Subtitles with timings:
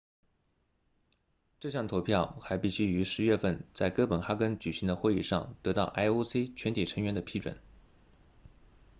[1.59, 7.59] 这项投票还必须于10月份在哥本哈根举行的会议上得到 ioc 全体成员的批准